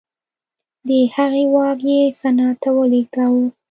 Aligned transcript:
د 0.87 0.89
هغې 1.15 1.45
واک 1.53 1.79
یې 1.91 2.01
سنا 2.19 2.49
ته 2.61 2.69
ولېږداوه 2.77 3.45